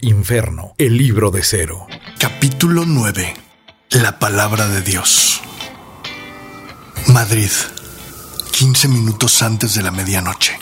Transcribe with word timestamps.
Inferno, 0.00 0.76
el 0.78 0.96
libro 0.96 1.32
de 1.32 1.42
cero. 1.42 1.88
Capítulo 2.20 2.84
9. 2.86 3.34
La 3.90 4.20
palabra 4.20 4.68
de 4.68 4.80
Dios. 4.80 5.40
Madrid. 7.08 7.50
15 8.52 8.86
minutos 8.86 9.42
antes 9.42 9.74
de 9.74 9.82
la 9.82 9.90
medianoche. 9.90 10.56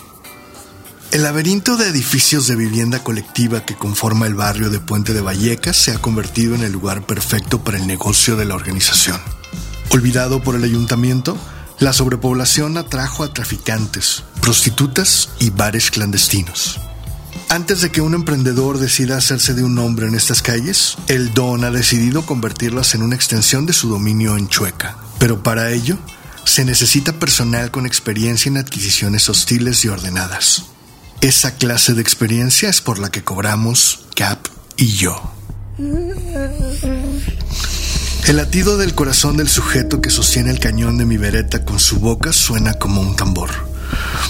El 1.10 1.24
laberinto 1.24 1.76
de 1.76 1.88
edificios 1.88 2.46
de 2.46 2.56
vivienda 2.56 3.04
colectiva 3.04 3.66
que 3.66 3.76
conforma 3.76 4.26
el 4.26 4.32
barrio 4.32 4.70
de 4.70 4.80
Puente 4.80 5.12
de 5.12 5.20
Vallecas 5.20 5.76
se 5.76 5.92
ha 5.92 5.98
convertido 5.98 6.54
en 6.54 6.62
el 6.62 6.72
lugar 6.72 7.04
perfecto 7.04 7.62
para 7.62 7.76
el 7.76 7.86
negocio 7.86 8.36
de 8.36 8.46
la 8.46 8.54
organización. 8.54 9.20
Olvidado 9.90 10.42
por 10.42 10.54
el 10.54 10.64
ayuntamiento, 10.64 11.36
la 11.78 11.92
sobrepoblación 11.92 12.78
atrajo 12.78 13.22
a 13.22 13.34
traficantes, 13.34 14.24
prostitutas 14.40 15.28
y 15.38 15.50
bares 15.50 15.90
clandestinos. 15.90 16.80
Antes 17.48 17.80
de 17.80 17.90
que 17.90 18.00
un 18.00 18.14
emprendedor 18.14 18.78
decida 18.78 19.16
hacerse 19.16 19.54
de 19.54 19.62
un 19.62 19.74
nombre 19.74 20.06
en 20.06 20.14
estas 20.14 20.42
calles, 20.42 20.96
el 21.08 21.32
Don 21.32 21.64
ha 21.64 21.70
decidido 21.70 22.26
convertirlas 22.26 22.94
en 22.94 23.02
una 23.02 23.16
extensión 23.16 23.66
de 23.66 23.72
su 23.72 23.88
dominio 23.88 24.36
en 24.36 24.48
Chueca. 24.48 24.96
Pero 25.18 25.42
para 25.42 25.70
ello, 25.70 25.96
se 26.44 26.64
necesita 26.64 27.12
personal 27.14 27.70
con 27.70 27.86
experiencia 27.86 28.48
en 28.48 28.56
adquisiciones 28.56 29.28
hostiles 29.28 29.84
y 29.84 29.88
ordenadas. 29.88 30.64
Esa 31.20 31.56
clase 31.56 31.94
de 31.94 32.02
experiencia 32.02 32.68
es 32.68 32.80
por 32.80 32.98
la 32.98 33.10
que 33.10 33.24
cobramos 33.24 34.06
Cap 34.14 34.46
y 34.76 34.86
yo. 34.88 35.32
El 38.26 38.36
latido 38.36 38.76
del 38.76 38.94
corazón 38.94 39.36
del 39.36 39.48
sujeto 39.48 40.00
que 40.00 40.10
sostiene 40.10 40.50
el 40.50 40.58
cañón 40.58 40.98
de 40.98 41.06
mi 41.06 41.16
vereta 41.16 41.64
con 41.64 41.78
su 41.78 42.00
boca 42.00 42.32
suena 42.32 42.74
como 42.74 43.00
un 43.00 43.16
tambor. 43.16 43.50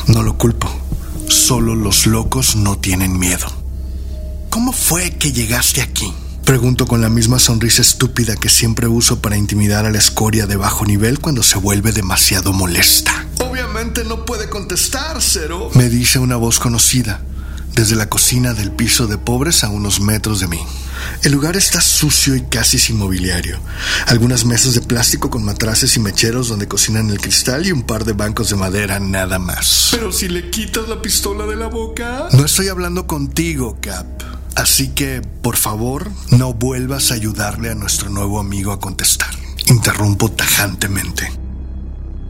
No 0.06 0.22
lo 0.22 0.36
culpo. 0.38 0.85
Solo 1.28 1.74
los 1.74 2.06
locos 2.06 2.56
no 2.56 2.78
tienen 2.78 3.18
miedo. 3.18 3.46
¿Cómo 4.50 4.72
fue 4.72 5.10
que 5.10 5.32
llegaste 5.32 5.82
aquí? 5.82 6.12
Pregunto 6.44 6.86
con 6.86 7.00
la 7.00 7.08
misma 7.08 7.38
sonrisa 7.40 7.82
estúpida 7.82 8.36
que 8.36 8.48
siempre 8.48 8.86
uso 8.86 9.20
para 9.20 9.36
intimidar 9.36 9.84
a 9.84 9.90
la 9.90 9.98
escoria 9.98 10.46
de 10.46 10.56
bajo 10.56 10.84
nivel 10.84 11.18
cuando 11.18 11.42
se 11.42 11.58
vuelve 11.58 11.92
demasiado 11.92 12.52
molesta. 12.52 13.26
Obviamente 13.40 14.04
no 14.04 14.24
puede 14.24 14.48
contestar, 14.48 15.20
Cero. 15.20 15.70
Me 15.74 15.88
dice 15.88 16.20
una 16.20 16.36
voz 16.36 16.60
conocida, 16.60 17.20
desde 17.74 17.96
la 17.96 18.08
cocina 18.08 18.54
del 18.54 18.70
piso 18.70 19.08
de 19.08 19.18
pobres 19.18 19.64
a 19.64 19.68
unos 19.68 20.00
metros 20.00 20.38
de 20.38 20.46
mí. 20.46 20.60
El 21.22 21.32
lugar 21.32 21.56
está 21.56 21.80
sucio 21.80 22.34
y 22.36 22.42
casi 22.42 22.78
sin 22.78 22.98
mobiliario. 22.98 23.58
Algunas 24.06 24.44
mesas 24.44 24.74
de 24.74 24.80
plástico 24.80 25.30
con 25.30 25.44
matraces 25.44 25.96
y 25.96 26.00
mecheros 26.00 26.48
donde 26.48 26.68
cocinan 26.68 27.10
el 27.10 27.20
cristal 27.20 27.66
y 27.66 27.72
un 27.72 27.82
par 27.82 28.04
de 28.04 28.12
bancos 28.12 28.50
de 28.50 28.56
madera 28.56 29.00
nada 29.00 29.38
más. 29.38 29.88
Pero 29.90 30.12
si 30.12 30.28
le 30.28 30.50
quitas 30.50 30.88
la 30.88 31.00
pistola 31.02 31.46
de 31.46 31.56
la 31.56 31.68
boca... 31.68 32.28
No 32.32 32.44
estoy 32.44 32.68
hablando 32.68 33.06
contigo, 33.06 33.78
Cap. 33.80 34.06
Así 34.54 34.88
que, 34.88 35.20
por 35.20 35.56
favor, 35.56 36.10
no 36.30 36.54
vuelvas 36.54 37.10
a 37.10 37.14
ayudarle 37.14 37.70
a 37.70 37.74
nuestro 37.74 38.08
nuevo 38.08 38.40
amigo 38.40 38.72
a 38.72 38.80
contestar. 38.80 39.30
Interrumpo 39.66 40.30
tajantemente. 40.30 41.30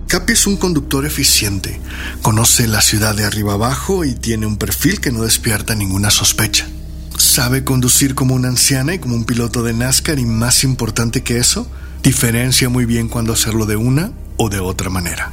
Capi 0.08 0.34
es 0.34 0.46
un 0.46 0.56
conductor 0.56 1.04
eficiente, 1.04 1.80
conoce 2.22 2.68
la 2.68 2.80
ciudad 2.80 3.14
de 3.16 3.24
arriba 3.24 3.54
abajo 3.54 4.04
y 4.04 4.14
tiene 4.14 4.46
un 4.46 4.56
perfil 4.56 5.00
que 5.00 5.10
no 5.10 5.22
despierta 5.22 5.74
ninguna 5.74 6.10
sospecha. 6.10 6.68
Sabe 7.36 7.64
conducir 7.64 8.14
como 8.14 8.34
una 8.34 8.48
anciana 8.48 8.94
y 8.94 8.98
como 8.98 9.14
un 9.14 9.26
piloto 9.26 9.62
de 9.62 9.74
NASCAR 9.74 10.18
y 10.18 10.24
más 10.24 10.64
importante 10.64 11.22
que 11.22 11.36
eso, 11.36 11.66
diferencia 12.02 12.70
muy 12.70 12.86
bien 12.86 13.08
cuando 13.08 13.34
hacerlo 13.34 13.66
de 13.66 13.76
una 13.76 14.10
o 14.38 14.48
de 14.48 14.58
otra 14.58 14.88
manera. 14.88 15.32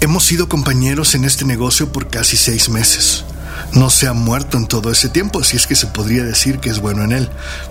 Hemos 0.00 0.22
sido 0.22 0.48
compañeros 0.48 1.16
en 1.16 1.24
este 1.24 1.44
negocio 1.44 1.90
por 1.90 2.08
casi 2.08 2.36
seis 2.36 2.68
meses. 2.68 3.24
No 3.72 3.90
se 3.90 4.06
ha 4.06 4.12
muerto 4.12 4.58
en 4.58 4.68
todo 4.68 4.92
ese 4.92 5.08
tiempo, 5.08 5.42
si 5.42 5.56
es 5.56 5.66
que 5.66 5.74
se 5.74 5.88
podría 5.88 6.22
decir 6.22 6.60
que 6.60 6.70
es 6.70 6.78
bueno 6.78 7.02
en 7.02 7.10
él, 7.10 7.28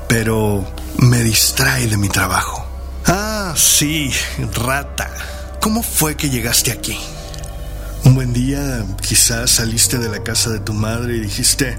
pero 0.09 0.69
me 0.97 1.23
distrae 1.23 1.87
de 1.87 1.95
mi 1.95 2.09
trabajo. 2.09 2.65
Ah, 3.05 3.53
sí, 3.55 4.11
rata. 4.55 5.09
¿Cómo 5.61 5.83
fue 5.83 6.17
que 6.17 6.29
llegaste 6.29 6.73
aquí? 6.73 6.99
Un 8.07 8.15
buen 8.15 8.31
día 8.31 8.85
quizás 9.01 9.51
saliste 9.51 9.97
de 9.97 10.07
la 10.07 10.23
casa 10.23 10.49
de 10.49 10.61
tu 10.61 10.71
madre 10.73 11.17
y 11.17 11.19
dijiste, 11.19 11.77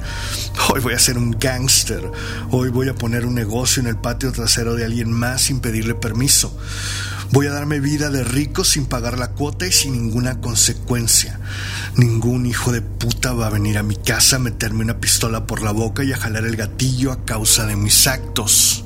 hoy 0.68 0.78
voy 0.82 0.92
a 0.92 0.98
ser 0.98 1.16
un 1.16 1.30
gángster, 1.30 2.02
hoy 2.50 2.68
voy 2.68 2.90
a 2.90 2.94
poner 2.94 3.24
un 3.24 3.34
negocio 3.34 3.80
en 3.80 3.86
el 3.86 3.96
patio 3.96 4.30
trasero 4.30 4.74
de 4.74 4.84
alguien 4.84 5.10
más 5.10 5.44
sin 5.44 5.60
pedirle 5.60 5.94
permiso. 5.94 6.54
Voy 7.30 7.46
a 7.46 7.52
darme 7.52 7.80
vida 7.80 8.10
de 8.10 8.24
rico 8.24 8.62
sin 8.62 8.84
pagar 8.84 9.18
la 9.18 9.30
cuota 9.30 9.66
y 9.66 9.72
sin 9.72 9.92
ninguna 9.92 10.38
consecuencia. 10.38 11.40
Ningún 11.96 12.44
hijo 12.44 12.72
de 12.72 12.82
puta 12.82 13.32
va 13.32 13.46
a 13.46 13.50
venir 13.50 13.78
a 13.78 13.82
mi 13.82 13.96
casa 13.96 14.36
a 14.36 14.38
meterme 14.38 14.84
una 14.84 15.00
pistola 15.00 15.46
por 15.46 15.62
la 15.62 15.72
boca 15.72 16.04
y 16.04 16.12
a 16.12 16.18
jalar 16.18 16.44
el 16.44 16.56
gatillo 16.56 17.10
a 17.10 17.24
causa 17.24 17.64
de 17.64 17.76
mis 17.76 18.06
actos. 18.06 18.84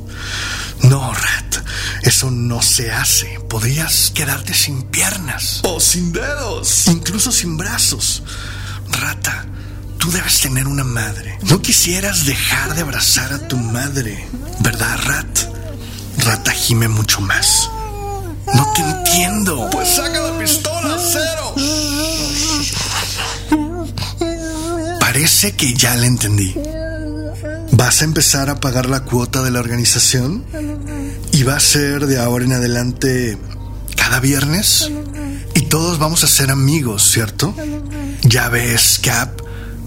No, 0.82 1.12
Rat, 1.12 1.56
eso 2.03 2.31
no 2.31 2.62
se 2.62 2.91
hace. 2.91 3.38
Podrías 3.48 4.10
quedarte 4.15 4.54
sin 4.54 4.82
piernas. 4.82 5.60
O 5.65 5.81
sin 5.81 6.12
dedos. 6.12 6.87
Incluso 6.88 7.31
sin 7.32 7.56
brazos. 7.56 8.22
Rata, 8.91 9.47
tú 9.98 10.10
debes 10.10 10.41
tener 10.41 10.66
una 10.66 10.84
madre. 10.84 11.38
No 11.42 11.62
quisieras 11.62 12.26
dejar 12.26 12.75
de 12.75 12.82
abrazar 12.82 13.32
a 13.32 13.48
tu 13.48 13.56
madre, 13.56 14.26
¿verdad, 14.60 14.98
Rat? 15.04 15.38
Rata 16.19 16.53
gime 16.53 16.88
mucho 16.88 17.21
más. 17.21 17.71
No 18.54 18.72
te 18.75 18.82
entiendo. 18.82 19.69
Pues 19.71 19.88
saca 19.97 20.21
la 20.21 20.38
pistola, 20.38 20.97
cero. 20.98 21.54
Parece 25.00 25.53
que 25.53 25.75
ya 25.75 25.94
la 25.97 26.06
entendí. 26.06 26.54
¿Vas 27.72 28.03
a 28.03 28.04
empezar 28.04 28.50
a 28.50 28.60
pagar 28.60 28.88
la 28.88 29.00
cuota 29.00 29.42
de 29.42 29.50
la 29.50 29.60
organización? 29.60 30.44
¿Y 31.32 31.44
va 31.44 31.56
a 31.56 31.60
ser 31.60 32.06
de 32.06 32.20
ahora 32.20 32.44
en 32.44 32.53
adelante 32.53 33.38
cada 33.97 34.20
viernes? 34.20 34.91
Y 35.54 35.62
todos 35.62 35.98
vamos 35.98 36.25
a 36.25 36.28
ser 36.28 36.50
amigos, 36.50 37.10
¿cierto? 37.10 37.54
Ya 38.22 38.48
ves, 38.48 39.00
Cap, 39.03 39.41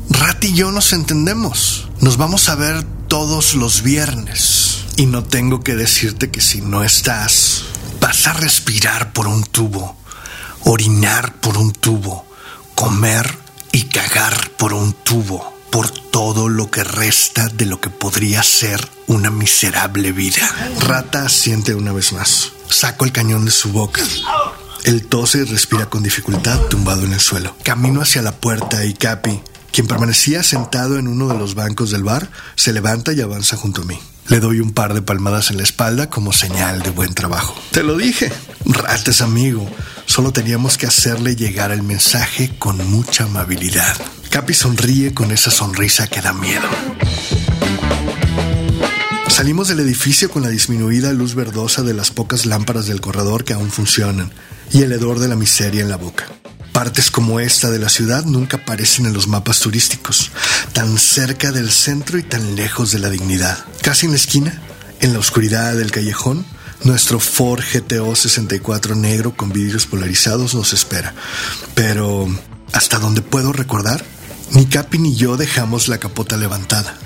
Rat 0.09 0.43
y 0.43 0.53
yo 0.53 0.71
nos 0.71 0.91
entendemos. 0.91 1.87
Nos 2.01 2.17
vamos 2.17 2.49
a 2.49 2.55
ver 2.55 2.83
todos 3.07 3.53
los 3.53 3.83
viernes. 3.83 4.85
Y 4.97 5.05
no 5.05 5.23
tengo 5.23 5.61
que 5.61 5.75
decirte 5.75 6.31
que 6.31 6.41
si 6.41 6.61
no 6.61 6.83
estás, 6.83 7.65
vas 8.01 8.27
a 8.27 8.33
respirar 8.33 9.13
por 9.13 9.27
un 9.27 9.43
tubo, 9.43 9.95
orinar 10.63 11.35
por 11.35 11.57
un 11.57 11.71
tubo, 11.71 12.25
comer 12.73 13.37
y 13.71 13.83
cagar 13.83 14.51
por 14.57 14.73
un 14.73 14.93
tubo 14.93 15.54
por 15.75 15.91
todo 15.91 16.47
lo 16.47 16.71
que 16.71 16.85
resta 16.85 17.49
de 17.49 17.65
lo 17.65 17.81
que 17.81 17.89
podría 17.89 18.41
ser 18.43 18.79
una 19.07 19.29
miserable 19.29 20.13
vida. 20.13 20.49
Rata 20.79 21.27
siente 21.27 21.75
una 21.75 21.91
vez 21.91 22.13
más. 22.13 22.53
Saco 22.69 23.03
el 23.03 23.11
cañón 23.11 23.43
de 23.43 23.51
su 23.51 23.73
boca. 23.73 24.01
Él 24.85 25.05
tose 25.07 25.39
y 25.39 25.43
respira 25.43 25.87
con 25.87 26.01
dificultad 26.01 26.57
tumbado 26.69 27.03
en 27.03 27.11
el 27.11 27.19
suelo. 27.19 27.57
Camino 27.61 27.99
hacia 27.99 28.21
la 28.21 28.31
puerta 28.31 28.85
y 28.85 28.93
Capi, 28.93 29.41
quien 29.73 29.85
permanecía 29.85 30.43
sentado 30.43 30.97
en 30.97 31.09
uno 31.09 31.27
de 31.27 31.37
los 31.37 31.55
bancos 31.55 31.91
del 31.91 32.05
bar, 32.05 32.29
se 32.55 32.71
levanta 32.71 33.11
y 33.11 33.19
avanza 33.19 33.57
junto 33.57 33.81
a 33.81 33.85
mí. 33.85 33.99
Le 34.29 34.39
doy 34.39 34.61
un 34.61 34.71
par 34.71 34.93
de 34.93 35.01
palmadas 35.01 35.51
en 35.51 35.57
la 35.57 35.63
espalda 35.63 36.09
como 36.09 36.31
señal 36.31 36.83
de 36.83 36.91
buen 36.91 37.13
trabajo. 37.13 37.53
Te 37.71 37.83
lo 37.83 37.97
dije, 37.97 38.31
Rata 38.63 39.11
es 39.11 39.19
amigo. 39.19 39.69
Solo 40.05 40.31
teníamos 40.31 40.77
que 40.77 40.87
hacerle 40.87 41.35
llegar 41.35 41.71
el 41.71 41.83
mensaje 41.83 42.57
con 42.57 42.77
mucha 42.89 43.25
amabilidad. 43.25 43.97
Capi 44.35 44.53
sonríe 44.53 45.13
con 45.13 45.31
esa 45.31 45.49
sonrisa 45.49 46.07
que 46.07 46.19
da 46.19 46.33
miedo. 46.33 46.67
Salimos 49.29 49.69
del 49.69 49.79
edificio 49.79 50.29
con 50.29 50.43
la 50.43 50.49
disminuida 50.49 51.13
luz 51.13 51.35
verdosa 51.35 51.83
de 51.83 51.93
las 51.93 52.11
pocas 52.11 52.45
lámparas 52.45 52.85
del 52.85 52.99
corredor 52.99 53.45
que 53.45 53.53
aún 53.53 53.71
funcionan 53.71 54.33
y 54.73 54.81
el 54.81 54.91
hedor 54.91 55.19
de 55.19 55.29
la 55.29 55.37
miseria 55.37 55.79
en 55.79 55.87
la 55.87 55.95
boca. 55.95 56.25
Partes 56.73 57.11
como 57.11 57.39
esta 57.39 57.71
de 57.71 57.79
la 57.79 57.87
ciudad 57.87 58.25
nunca 58.25 58.57
aparecen 58.57 59.05
en 59.05 59.13
los 59.13 59.29
mapas 59.29 59.61
turísticos, 59.61 60.33
tan 60.73 60.97
cerca 60.97 61.53
del 61.53 61.71
centro 61.71 62.17
y 62.17 62.23
tan 62.23 62.57
lejos 62.57 62.91
de 62.91 62.99
la 62.99 63.09
dignidad. 63.09 63.63
Casi 63.83 64.05
en 64.05 64.11
la 64.11 64.17
esquina, 64.17 64.61
en 64.99 65.13
la 65.13 65.19
oscuridad 65.19 65.77
del 65.77 65.91
callejón, 65.91 66.45
nuestro 66.83 67.21
Ford 67.21 67.63
GTO 67.73 68.13
64 68.13 68.95
negro 68.95 69.33
con 69.37 69.53
vidrios 69.53 69.85
polarizados 69.85 70.55
nos 70.55 70.73
espera. 70.73 71.13
Pero, 71.73 72.27
hasta 72.73 72.99
donde 72.99 73.21
puedo 73.21 73.53
recordar, 73.53 74.03
ni 74.51 74.65
Capi 74.65 74.99
ni 74.99 75.15
yo 75.15 75.37
dejamos 75.37 75.87
la 75.87 75.97
capota 75.97 76.37
levantada. 76.37 76.97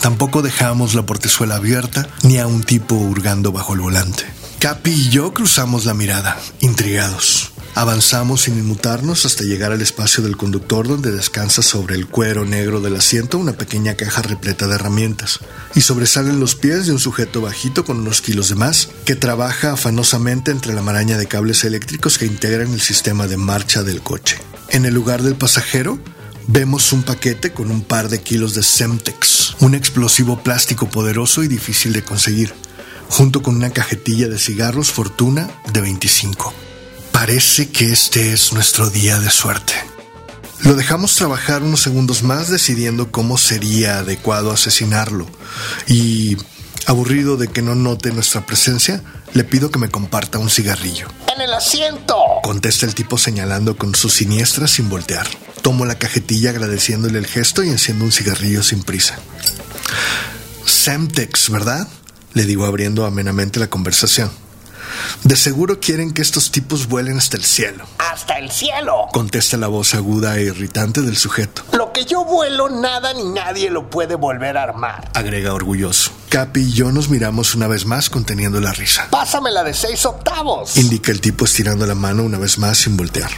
Tampoco 0.00 0.42
dejamos 0.42 0.94
la 0.94 1.06
portezuela 1.06 1.56
abierta 1.56 2.08
ni 2.22 2.38
a 2.38 2.46
un 2.46 2.62
tipo 2.62 2.94
hurgando 2.94 3.52
bajo 3.52 3.74
el 3.74 3.80
volante. 3.80 4.24
Capi 4.58 4.90
y 4.90 5.08
yo 5.10 5.32
cruzamos 5.34 5.84
la 5.84 5.94
mirada, 5.94 6.38
intrigados. 6.60 7.52
Avanzamos 7.74 8.42
sin 8.42 8.58
inmutarnos 8.58 9.24
hasta 9.24 9.44
llegar 9.44 9.72
al 9.72 9.80
espacio 9.80 10.22
del 10.22 10.36
conductor 10.36 10.86
donde 10.86 11.10
descansa 11.10 11.62
sobre 11.62 11.94
el 11.94 12.06
cuero 12.06 12.44
negro 12.44 12.80
del 12.80 12.96
asiento 12.96 13.38
una 13.38 13.54
pequeña 13.54 13.94
caja 13.94 14.20
repleta 14.20 14.66
de 14.66 14.74
herramientas 14.74 15.40
y 15.74 15.80
sobresalen 15.80 16.38
los 16.38 16.54
pies 16.54 16.86
de 16.86 16.92
un 16.92 16.98
sujeto 16.98 17.40
bajito 17.40 17.84
con 17.84 17.98
unos 17.98 18.20
kilos 18.20 18.50
de 18.50 18.56
más 18.56 18.90
que 19.06 19.16
trabaja 19.16 19.72
afanosamente 19.72 20.50
entre 20.50 20.74
la 20.74 20.82
maraña 20.82 21.16
de 21.16 21.26
cables 21.26 21.64
eléctricos 21.64 22.18
que 22.18 22.26
integran 22.26 22.74
el 22.74 22.82
sistema 22.82 23.26
de 23.26 23.38
marcha 23.38 23.82
del 23.82 24.02
coche. 24.02 24.36
En 24.68 24.84
el 24.84 24.92
lugar 24.92 25.22
del 25.22 25.36
pasajero 25.36 25.98
vemos 26.46 26.92
un 26.92 27.02
paquete 27.02 27.52
con 27.52 27.70
un 27.70 27.82
par 27.82 28.08
de 28.08 28.20
kilos 28.20 28.54
de 28.54 28.62
Semtex, 28.62 29.56
un 29.60 29.74
explosivo 29.74 30.42
plástico 30.42 30.88
poderoso 30.88 31.42
y 31.42 31.48
difícil 31.48 31.92
de 31.92 32.02
conseguir, 32.02 32.54
junto 33.08 33.42
con 33.42 33.56
una 33.56 33.70
cajetilla 33.70 34.28
de 34.28 34.38
cigarros 34.38 34.90
Fortuna 34.90 35.50
de 35.72 35.80
25. 35.80 36.52
Parece 37.12 37.70
que 37.70 37.92
este 37.92 38.32
es 38.32 38.52
nuestro 38.52 38.90
día 38.90 39.20
de 39.20 39.30
suerte. 39.30 39.74
Lo 40.60 40.74
dejamos 40.74 41.16
trabajar 41.16 41.62
unos 41.62 41.80
segundos 41.80 42.22
más 42.22 42.48
decidiendo 42.48 43.10
cómo 43.10 43.36
sería 43.36 43.98
adecuado 43.98 44.52
asesinarlo 44.52 45.26
y, 45.88 46.36
aburrido 46.86 47.36
de 47.36 47.48
que 47.48 47.62
no 47.62 47.74
note 47.74 48.12
nuestra 48.12 48.46
presencia, 48.46 49.02
le 49.34 49.44
pido 49.44 49.70
que 49.70 49.78
me 49.78 49.88
comparta 49.88 50.38
un 50.38 50.50
cigarrillo. 50.50 51.08
¡En 51.34 51.40
el 51.40 51.52
asiento! 51.52 52.16
Contesta 52.42 52.86
el 52.86 52.94
tipo 52.94 53.18
señalando 53.18 53.76
con 53.76 53.94
su 53.94 54.08
siniestra 54.08 54.68
sin 54.68 54.88
voltear. 54.88 55.26
Tomo 55.62 55.84
la 55.84 55.94
cajetilla 55.94 56.50
agradeciéndole 56.50 57.18
el 57.18 57.26
gesto 57.26 57.62
y 57.62 57.68
enciendo 57.68 58.04
un 58.04 58.12
cigarrillo 58.12 58.62
sin 58.62 58.82
prisa. 58.82 59.18
Semtex, 60.66 61.50
¿verdad? 61.50 61.88
Le 62.34 62.44
digo 62.44 62.66
abriendo 62.66 63.06
amenamente 63.06 63.60
la 63.60 63.68
conversación. 63.68 64.30
De 65.24 65.36
seguro 65.36 65.78
quieren 65.80 66.12
que 66.12 66.22
estos 66.22 66.50
tipos 66.50 66.88
vuelen 66.88 67.16
hasta 67.16 67.36
el 67.36 67.44
cielo. 67.44 67.84
¡Hasta 67.98 68.38
el 68.38 68.50
cielo! 68.50 69.06
Contesta 69.12 69.56
la 69.56 69.68
voz 69.68 69.94
aguda 69.94 70.36
e 70.36 70.42
irritante 70.44 71.00
del 71.00 71.16
sujeto. 71.16 71.62
Lo 71.72 71.92
que 71.92 72.04
yo 72.04 72.24
vuelo, 72.24 72.68
nada 72.68 73.14
ni 73.14 73.24
nadie 73.24 73.70
lo 73.70 73.88
puede 73.88 74.16
volver 74.16 74.56
a 74.56 74.64
armar. 74.64 75.10
Agrega 75.14 75.54
orgulloso. 75.54 76.10
Capi 76.28 76.60
y 76.60 76.72
yo 76.72 76.90
nos 76.92 77.08
miramos 77.08 77.54
una 77.54 77.68
vez 77.68 77.86
más 77.86 78.10
conteniendo 78.10 78.60
la 78.60 78.72
risa. 78.72 79.06
Pásame 79.10 79.50
la 79.50 79.62
de 79.62 79.74
seis 79.74 80.04
octavos. 80.04 80.76
Indica 80.76 81.12
el 81.12 81.20
tipo 81.20 81.44
estirando 81.44 81.86
la 81.86 81.94
mano 81.94 82.22
una 82.24 82.38
vez 82.38 82.58
más 82.58 82.78
sin 82.78 82.96
voltear. 82.96 83.30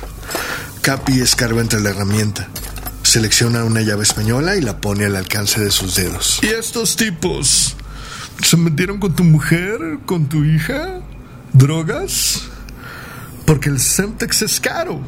Capi 0.84 1.19
escarba 1.19 1.62
entre 1.62 1.81
la 1.81 1.88
herramienta. 1.88 2.46
Selecciona 3.02 3.64
una 3.64 3.81
llave 3.81 4.02
española 4.02 4.54
y 4.54 4.60
la 4.60 4.82
pone 4.82 5.06
al 5.06 5.16
alcance 5.16 5.58
de 5.58 5.70
sus 5.70 5.96
dedos. 5.96 6.40
¿Y 6.42 6.48
estos 6.48 6.96
tipos? 6.96 7.75
¿Se 8.42 8.58
metieron 8.58 9.00
con 9.00 9.16
tu 9.16 9.25
mujer? 9.25 9.78
¿Con 10.04 10.28
tu 10.28 10.44
hija? 10.44 11.00
¿Drogas? 11.54 12.42
Porque 13.46 13.70
el 13.70 13.81
Semtex 13.81 14.42
es 14.42 14.60
caro. 14.60 15.00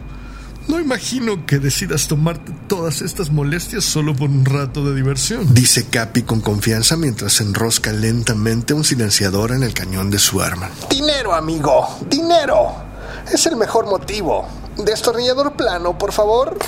No 0.66 0.80
imagino 0.80 1.44
que 1.44 1.58
decidas 1.58 2.08
tomarte 2.08 2.52
todas 2.68 3.02
estas 3.02 3.30
molestias 3.30 3.84
solo 3.84 4.16
por 4.16 4.30
un 4.30 4.46
rato 4.46 4.82
de 4.82 4.94
diversión. 4.94 5.52
Dice 5.52 5.88
Capi 5.90 6.22
con 6.22 6.40
confianza 6.40 6.96
mientras 6.96 7.42
enrosca 7.42 7.92
lentamente 7.92 8.72
un 8.72 8.82
silenciador 8.82 9.52
en 9.52 9.62
el 9.62 9.74
cañón 9.74 10.10
de 10.10 10.20
su 10.20 10.40
arma. 10.40 10.70
Dinero, 10.88 11.34
amigo. 11.34 11.98
Dinero. 12.08 12.85
Es 13.32 13.46
el 13.46 13.56
mejor 13.56 13.86
motivo. 13.86 14.46
Destornillador 14.76 15.54
plano, 15.54 15.98
por 15.98 16.12
favor. 16.12 16.58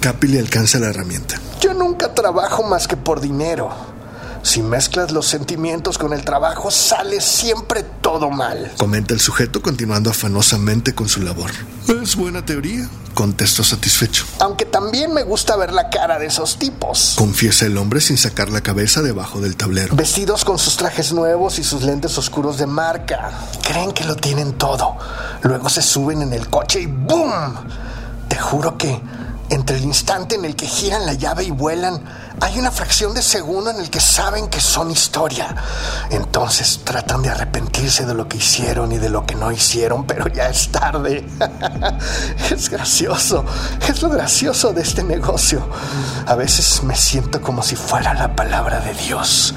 Capi 0.00 0.28
le 0.28 0.38
alcanza 0.38 0.78
la 0.78 0.88
herramienta. 0.88 1.40
Yo 1.60 1.72
nunca 1.72 2.12
trabajo 2.12 2.62
más 2.62 2.86
que 2.86 2.96
por 2.96 3.20
dinero. 3.20 3.70
Si 4.44 4.60
mezclas 4.60 5.10
los 5.10 5.26
sentimientos 5.26 5.96
con 5.96 6.12
el 6.12 6.22
trabajo, 6.22 6.70
sale 6.70 7.22
siempre 7.22 7.82
todo 8.02 8.30
mal. 8.30 8.72
Comenta 8.76 9.14
el 9.14 9.20
sujeto 9.20 9.62
continuando 9.62 10.10
afanosamente 10.10 10.94
con 10.94 11.08
su 11.08 11.22
labor. 11.22 11.50
Es 12.02 12.14
buena 12.14 12.44
teoría, 12.44 12.86
contesto 13.14 13.64
satisfecho. 13.64 14.26
Aunque 14.40 14.66
también 14.66 15.14
me 15.14 15.22
gusta 15.22 15.56
ver 15.56 15.72
la 15.72 15.88
cara 15.88 16.18
de 16.18 16.26
esos 16.26 16.58
tipos. 16.58 17.14
Confiesa 17.16 17.64
el 17.64 17.78
hombre 17.78 18.02
sin 18.02 18.18
sacar 18.18 18.50
la 18.50 18.60
cabeza 18.60 19.00
debajo 19.00 19.40
del 19.40 19.56
tablero. 19.56 19.96
Vestidos 19.96 20.44
con 20.44 20.58
sus 20.58 20.76
trajes 20.76 21.14
nuevos 21.14 21.58
y 21.58 21.64
sus 21.64 21.82
lentes 21.82 22.18
oscuros 22.18 22.58
de 22.58 22.66
marca. 22.66 23.30
Creen 23.66 23.92
que 23.92 24.04
lo 24.04 24.14
tienen 24.14 24.52
todo. 24.52 24.98
Luego 25.40 25.70
se 25.70 25.80
suben 25.80 26.20
en 26.20 26.34
el 26.34 26.50
coche 26.50 26.82
y 26.82 26.86
¡boom! 26.86 27.54
Te 28.28 28.36
juro 28.38 28.76
que 28.76 29.00
entre 29.54 29.76
el 29.76 29.84
instante 29.84 30.34
en 30.34 30.44
el 30.44 30.56
que 30.56 30.66
giran 30.66 31.06
la 31.06 31.14
llave 31.14 31.44
y 31.44 31.50
vuelan, 31.50 32.02
hay 32.40 32.58
una 32.58 32.70
fracción 32.70 33.14
de 33.14 33.22
segundo 33.22 33.70
en 33.70 33.78
el 33.78 33.90
que 33.90 34.00
saben 34.00 34.48
que 34.48 34.60
son 34.60 34.90
historia. 34.90 35.54
Entonces 36.10 36.80
tratan 36.84 37.22
de 37.22 37.30
arrepentirse 37.30 38.04
de 38.04 38.14
lo 38.14 38.28
que 38.28 38.38
hicieron 38.38 38.92
y 38.92 38.98
de 38.98 39.08
lo 39.08 39.24
que 39.24 39.34
no 39.34 39.52
hicieron, 39.52 40.06
pero 40.06 40.28
ya 40.28 40.48
es 40.48 40.70
tarde. 40.70 41.26
es 42.50 42.68
gracioso. 42.68 43.44
Es 43.88 44.02
lo 44.02 44.08
gracioso 44.08 44.72
de 44.72 44.82
este 44.82 45.04
negocio. 45.04 45.66
A 46.26 46.34
veces 46.34 46.82
me 46.82 46.96
siento 46.96 47.40
como 47.40 47.62
si 47.62 47.76
fuera 47.76 48.14
la 48.14 48.34
palabra 48.34 48.80
de 48.80 48.94
Dios, 48.94 49.54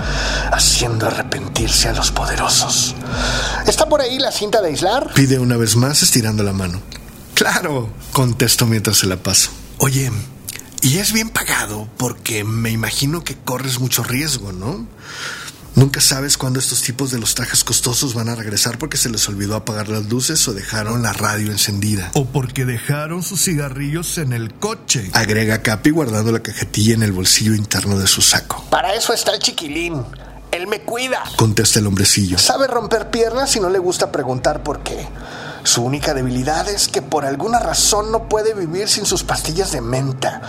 haciendo 0.52 1.08
arrepentirse 1.08 1.90
a 1.90 1.94
los 1.94 2.12
poderosos. 2.12 2.96
¿Está 3.66 3.88
por 3.88 4.02
ahí 4.02 4.20
la 4.20 4.32
cinta 4.32 4.62
de 4.62 4.70
aislar? 4.70 5.12
Pide 5.14 5.40
una 5.40 5.58
vez 5.58 5.76
más 5.76 6.04
estirando 6.04 6.44
la 6.44 6.54
mano. 6.54 6.82
Claro, 7.34 7.90
contesto 8.12 8.66
mientras 8.66 8.98
se 8.98 9.08
la 9.08 9.18
paso. 9.18 9.52
Oye, 9.80 10.12
y 10.82 10.98
es 10.98 11.14
bien 11.14 11.30
pagado 11.30 11.88
porque 11.98 12.44
me 12.44 12.72
imagino 12.72 13.24
que 13.24 13.36
corres 13.36 13.80
mucho 13.80 14.04
riesgo, 14.04 14.52
¿no? 14.52 14.88
Nunca 15.76 16.02
sabes 16.02 16.40
cuándo 16.40 16.60
estos 16.60 16.82
tipos 16.82 17.12
de 17.12 17.20
los 17.20 17.36
trajes 17.36 17.64
costosos 17.64 18.16
van 18.16 18.30
a 18.30 18.36
regresar 18.36 18.80
porque 18.80 18.98
se 18.98 19.12
les 19.12 19.30
olvidó 19.30 19.56
apagar 19.56 19.90
las 19.90 20.06
luces 20.06 20.48
o 20.48 20.54
dejaron 20.56 21.04
la 21.04 21.14
radio 21.14 21.52
encendida. 21.52 22.10
O 22.16 22.26
porque 22.26 22.66
dejaron 22.66 23.22
sus 23.22 23.44
cigarrillos 23.44 24.18
en 24.18 24.34
el 24.34 24.56
coche. 24.56 25.12
Agrega 25.14 25.62
Capi 25.62 25.92
guardando 25.92 26.32
la 26.32 26.40
cajetilla 26.42 26.96
en 26.96 27.04
el 27.04 27.12
bolsillo 27.12 27.54
interno 27.54 28.00
de 28.00 28.08
su 28.08 28.24
saco. 28.24 28.66
Para 28.72 28.96
eso 28.96 29.14
está 29.14 29.36
el 29.36 29.40
chiquilín. 29.40 30.04
Él 30.52 30.66
me 30.66 30.82
cuida. 30.82 31.24
Contesta 31.36 31.78
el 31.78 31.86
hombrecillo. 31.86 32.40
Sabe 32.40 32.66
romper 32.66 33.12
piernas 33.12 33.56
y 33.56 33.60
no 33.60 33.70
le 33.70 33.78
gusta 33.78 34.12
preguntar 34.12 34.64
por 34.64 34.82
qué. 34.82 35.08
Su 35.68 35.84
única 35.84 36.14
debilidad 36.14 36.70
es 36.70 36.88
que 36.88 37.02
por 37.02 37.26
alguna 37.26 37.60
razón 37.60 38.10
no 38.10 38.30
puede 38.30 38.54
vivir 38.54 38.88
sin 38.88 39.06
sus 39.06 39.26
pastillas 39.26 39.74
de 39.74 39.82
menta. 39.82 40.42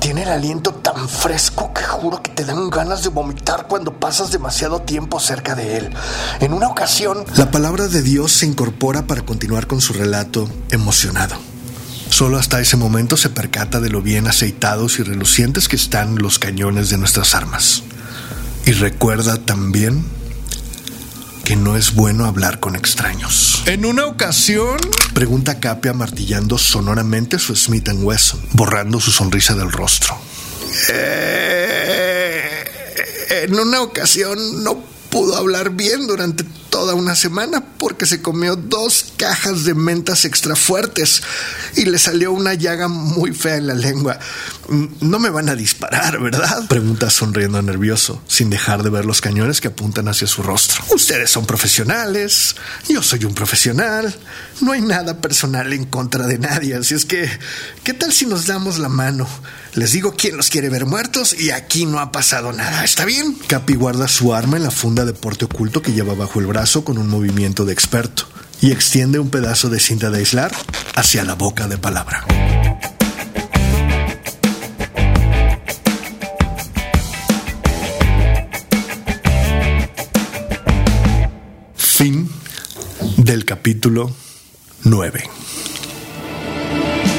Tiene 0.00 0.24
el 0.24 0.28
aliento 0.28 0.74
tan 0.74 1.08
fresco 1.08 1.72
que 1.72 1.82
juro 1.82 2.22
que 2.22 2.30
te 2.30 2.44
dan 2.44 2.68
ganas 2.68 3.02
de 3.02 3.08
vomitar 3.08 3.68
cuando 3.68 3.98
pasas 3.98 4.30
demasiado 4.30 4.82
tiempo 4.82 5.18
cerca 5.18 5.54
de 5.54 5.78
él. 5.78 5.90
En 6.40 6.52
una 6.52 6.68
ocasión... 6.68 7.24
La 7.36 7.50
palabra 7.50 7.88
de 7.88 8.02
Dios 8.02 8.32
se 8.32 8.44
incorpora 8.44 9.06
para 9.06 9.22
continuar 9.22 9.66
con 9.66 9.80
su 9.80 9.94
relato 9.94 10.46
emocionado. 10.70 11.36
Solo 12.10 12.36
hasta 12.36 12.60
ese 12.60 12.76
momento 12.76 13.16
se 13.16 13.30
percata 13.30 13.80
de 13.80 13.88
lo 13.88 14.02
bien 14.02 14.26
aceitados 14.26 14.98
y 14.98 15.04
relucientes 15.04 15.68
que 15.68 15.76
están 15.76 16.16
los 16.16 16.38
cañones 16.38 16.90
de 16.90 16.98
nuestras 16.98 17.34
armas. 17.34 17.82
Y 18.66 18.72
recuerda 18.72 19.38
también 19.38 20.04
que 21.50 21.56
no 21.56 21.76
es 21.76 21.96
bueno 21.96 22.26
hablar 22.26 22.60
con 22.60 22.76
extraños. 22.76 23.64
En 23.66 23.84
una 23.84 24.06
ocasión, 24.06 24.76
pregunta 25.14 25.58
Capia 25.58 25.92
martillando 25.92 26.56
sonoramente 26.56 27.40
su 27.40 27.56
Smith 27.56 27.88
Wesson, 27.92 28.40
borrando 28.52 29.00
su 29.00 29.10
sonrisa 29.10 29.56
del 29.56 29.72
rostro. 29.72 30.16
Eh, 30.90 32.54
en 33.42 33.58
una 33.58 33.82
ocasión 33.82 34.62
no 34.62 34.80
pudo 35.10 35.36
hablar 35.36 35.70
bien 35.70 36.06
durante 36.06 36.44
toda 36.80 36.94
una 36.94 37.14
semana 37.14 37.62
porque 37.76 38.06
se 38.06 38.22
comió 38.22 38.56
dos 38.56 39.12
cajas 39.18 39.64
de 39.64 39.74
mentas 39.74 40.24
extra 40.24 40.56
fuertes 40.56 41.22
y 41.76 41.84
le 41.84 41.98
salió 41.98 42.32
una 42.32 42.54
llaga 42.54 42.88
muy 42.88 43.34
fea 43.34 43.56
en 43.56 43.66
la 43.66 43.74
lengua. 43.74 44.18
Mm, 44.70 44.86
no 45.02 45.18
me 45.18 45.28
van 45.28 45.50
a 45.50 45.54
disparar, 45.54 46.18
¿verdad? 46.18 46.66
Pregunta 46.68 47.10
sonriendo 47.10 47.60
nervioso, 47.60 48.22
sin 48.26 48.48
dejar 48.48 48.82
de 48.82 48.88
ver 48.88 49.04
los 49.04 49.20
cañones 49.20 49.60
que 49.60 49.68
apuntan 49.68 50.08
hacia 50.08 50.26
su 50.26 50.42
rostro. 50.42 50.82
Ustedes 50.94 51.30
son 51.30 51.44
profesionales, 51.44 52.56
yo 52.88 53.02
soy 53.02 53.26
un 53.26 53.34
profesional, 53.34 54.14
no 54.62 54.72
hay 54.72 54.80
nada 54.80 55.20
personal 55.20 55.70
en 55.74 55.84
contra 55.84 56.26
de 56.26 56.38
nadie, 56.38 56.76
así 56.76 56.94
es 56.94 57.04
que, 57.04 57.28
¿qué 57.84 57.92
tal 57.92 58.10
si 58.10 58.24
nos 58.24 58.46
damos 58.46 58.78
la 58.78 58.88
mano? 58.88 59.28
Les 59.74 59.92
digo 59.92 60.14
quién 60.16 60.36
los 60.36 60.48
quiere 60.48 60.68
ver 60.68 60.84
muertos 60.84 61.38
y 61.38 61.50
aquí 61.50 61.86
no 61.86 62.00
ha 62.00 62.10
pasado 62.10 62.52
nada, 62.52 62.84
¿está 62.84 63.04
bien? 63.04 63.34
Capi 63.46 63.74
guarda 63.74 64.08
su 64.08 64.34
arma 64.34 64.56
en 64.56 64.64
la 64.64 64.70
funda 64.72 65.04
de 65.04 65.12
porte 65.12 65.44
oculto 65.44 65.80
que 65.80 65.92
lleva 65.92 66.14
bajo 66.14 66.40
el 66.40 66.46
brazo 66.46 66.69
con 66.70 66.98
un 66.98 67.08
movimiento 67.08 67.64
de 67.64 67.72
experto 67.72 68.26
y 68.60 68.70
extiende 68.70 69.18
un 69.18 69.28
pedazo 69.28 69.70
de 69.70 69.80
cinta 69.80 70.08
de 70.10 70.18
aislar 70.18 70.52
hacia 70.94 71.24
la 71.24 71.34
boca 71.34 71.66
de 71.66 71.78
palabra. 71.78 72.24
Fin 81.74 82.30
del 83.16 83.44
capítulo 83.44 84.12
9. 84.84 85.24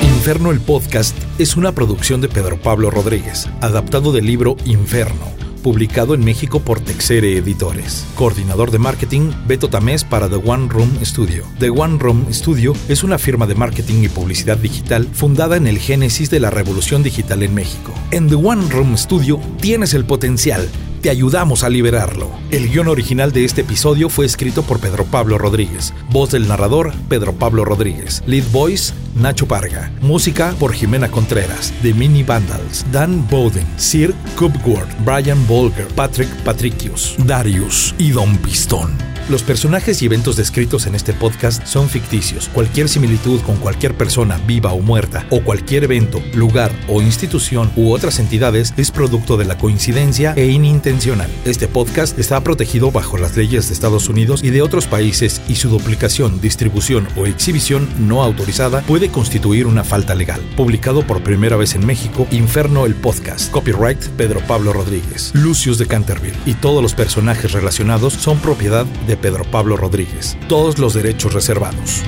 Inferno 0.04 0.52
el 0.52 0.62
podcast 0.62 1.16
es 1.40 1.58
una 1.58 1.74
producción 1.74 2.22
de 2.22 2.30
Pedro 2.30 2.62
Pablo 2.62 2.90
Rodríguez, 2.90 3.50
adaptado 3.60 4.14
del 4.14 4.28
libro 4.28 4.56
Inferno, 4.64 5.34
publicado 5.62 6.14
en 6.14 6.24
México 6.24 6.60
por 6.60 6.80
Texere 6.80 7.38
Editores. 7.38 8.06
Coordinador 8.16 8.72
de 8.72 8.80
marketing, 8.80 9.32
Beto 9.48 9.70
Tamés 9.70 10.04
para 10.04 10.28
The 10.28 10.36
One 10.36 10.68
Room 10.70 10.92
Studio. 11.04 11.46
The 11.60 11.70
One 11.70 11.98
Room 12.00 12.26
Studio 12.32 12.74
es 12.90 13.04
una 13.04 13.18
firma 13.18 13.48
de 13.48 13.56
marketing 13.56 14.04
y 14.04 14.10
publicidad 14.10 14.58
digital 14.58 15.08
fundada 15.12 15.58
en 15.58 15.68
el 15.68 15.80
génesis 15.80 16.30
de 16.30 16.40
la 16.40 16.50
revolución 16.50 17.04
digital 17.04 17.44
en 17.44 17.54
México. 17.54 17.94
En 18.12 18.28
The 18.28 18.36
One 18.36 18.70
Room 18.70 18.98
Studio 18.98 19.40
tienes 19.60 19.94
el 19.94 20.06
potencial 20.06 20.70
te 21.02 21.10
ayudamos 21.10 21.64
a 21.64 21.70
liberarlo. 21.70 22.30
El 22.52 22.70
guion 22.70 22.88
original 22.88 23.32
de 23.32 23.44
este 23.44 23.62
episodio 23.62 24.08
fue 24.08 24.26
escrito 24.26 24.62
por 24.62 24.80
Pedro 24.80 25.04
Pablo 25.06 25.40
Rodríguez. 25.40 25.94
Voz 26.12 26.32
del 26.32 26.48
narrador, 26.48 26.94
Pedro 27.10 27.34
Pablo 27.34 27.66
Rodríguez. 27.66 28.22
Lead 28.28 28.44
voice, 28.52 28.94
Nacho 29.16 29.48
Parga. 29.48 29.92
Música 30.02 30.56
por 30.60 30.74
Jimena 30.74 31.10
Contreras, 31.10 31.74
The 31.82 31.94
Mini 31.94 32.24
Vandals, 32.24 32.86
Dan 32.92 33.28
Bowden, 33.28 33.68
Sir 33.78 34.14
Cupworth, 34.38 34.90
Brian 35.06 35.46
Bolger, 35.48 35.88
Patrick 35.96 36.30
Patricius, 36.44 37.16
Darius 37.26 37.94
y 37.98 38.12
Don 38.12 38.38
Pistón. 38.38 39.12
Los 39.30 39.44
personajes 39.44 40.02
y 40.02 40.08
eventos 40.08 40.36
descritos 40.36 40.88
en 40.88 40.96
este 40.96 41.14
podcast 41.14 41.66
son 41.66 41.88
ficticios. 41.88 42.50
Cualquier 42.50 42.90
similitud 42.90 43.40
con 43.42 43.56
cualquier 43.58 43.96
persona 43.96 44.38
viva 44.46 44.74
o 44.74 44.82
muerta, 44.82 45.26
o 45.30 45.42
cualquier 45.42 45.86
evento, 45.86 46.22
lugar 46.34 46.72
o 46.90 47.02
institución 47.02 47.72
u 47.76 47.92
otras 47.92 48.20
entidades 48.20 48.74
es 48.76 48.92
producto 48.92 49.38
de 49.38 49.46
la 49.46 49.58
coincidencia 49.58 50.34
e 50.36 50.48
inintencional. 50.48 51.30
Este 51.46 51.68
podcast 51.68 52.20
está 52.20 52.44
protegido 52.44 52.92
bajo 52.92 53.18
las 53.18 53.38
leyes 53.38 53.68
de 53.68 53.74
Estados 53.74 54.10
Unidos 54.10 54.44
y 54.44 54.50
de 54.50 54.62
otros 54.62 54.88
países 54.88 55.42
y 55.48 55.56
su 55.56 55.70
duplicación, 55.70 56.42
distribución 56.42 57.08
o 57.16 57.26
exhibición 57.26 57.88
no 58.00 58.24
autorizada 58.24 58.84
puede 59.02 59.12
constituir 59.12 59.66
una 59.66 59.84
falta 59.84 60.14
legal. 60.14 60.42
Publicado 60.56 61.02
por 61.02 61.24
primera 61.24 61.58
vez 61.58 61.74
en 61.74 61.84
México, 61.88 62.28
Inferno 62.30 62.86
el 62.86 62.94
Podcast. 62.94 63.50
Copyright 63.50 64.00
Pedro 64.10 64.42
Pablo 64.42 64.74
Rodríguez. 64.74 65.32
Lucius 65.34 65.80
de 65.80 65.88
Canterville. 65.88 66.38
Y 66.46 66.54
todos 66.54 66.84
los 66.84 66.94
personajes 66.94 67.52
relacionados 67.52 68.14
son 68.14 68.38
propiedad 68.38 68.86
de 69.08 69.18
Pedro 69.18 69.44
Pablo 69.46 69.76
Rodríguez. 69.76 70.38
Todos 70.48 70.78
los 70.78 70.94
derechos 70.94 71.34
reservados. 71.34 72.04